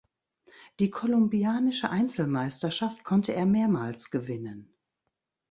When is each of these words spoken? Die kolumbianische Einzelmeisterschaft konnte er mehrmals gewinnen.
Die 0.79 0.89
kolumbianische 0.89 1.91
Einzelmeisterschaft 1.91 3.03
konnte 3.03 3.33
er 3.35 3.45
mehrmals 3.45 4.09
gewinnen. 4.09 4.75